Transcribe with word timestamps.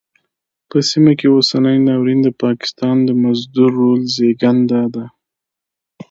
په 0.69 0.77
سیمه 0.89 1.13
کې 1.19 1.27
اوسنی 1.31 1.77
ناورین 1.87 2.19
د 2.23 2.29
پاکستان 2.43 2.97
د 3.03 3.09
مزدور 3.23 3.71
رول 3.81 4.01
زېږنده 4.15 4.81
ده. 4.95 5.05